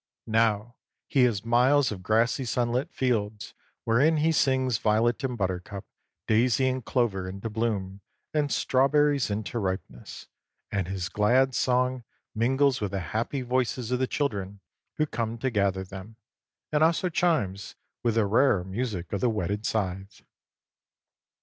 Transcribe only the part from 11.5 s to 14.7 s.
song mingles with the happy voices of the children